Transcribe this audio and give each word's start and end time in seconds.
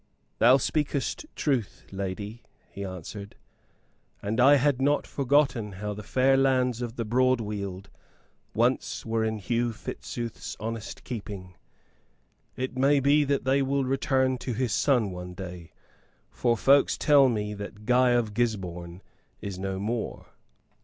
"Thou 0.39 0.57
speakest 0.57 1.27
truth, 1.35 1.85
lady," 1.91 2.41
he 2.71 2.83
answered. 2.83 3.35
"And 4.19 4.39
I 4.39 4.55
had 4.55 4.81
not 4.81 5.05
forgotten 5.05 5.73
how 5.73 5.93
the 5.93 6.01
fair 6.01 6.35
lands 6.35 6.81
of 6.81 6.95
Broadweald 6.95 7.91
once 8.55 9.05
were 9.05 9.23
in 9.23 9.37
Hugh 9.37 9.69
Fitzooth's 9.73 10.57
honest 10.59 11.03
keeping. 11.03 11.53
It 12.55 12.75
may 12.75 12.99
be 12.99 13.23
that 13.25 13.43
they 13.45 13.61
will 13.61 13.85
return 13.85 14.39
to 14.39 14.53
his 14.55 14.71
son 14.73 15.11
one 15.11 15.35
day, 15.35 15.71
for 16.31 16.57
folks 16.57 16.97
tell 16.97 17.29
me 17.29 17.53
that 17.53 17.85
Guy 17.85 18.09
of 18.13 18.33
Gisborne 18.33 19.03
is 19.39 19.59
no 19.59 19.77
more." 19.77 20.25